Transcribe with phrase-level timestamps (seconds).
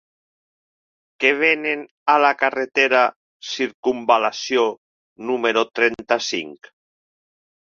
[1.23, 3.03] Què venen a la carretera
[3.51, 4.65] Circumval·lació
[5.29, 6.73] número trenta-cinc?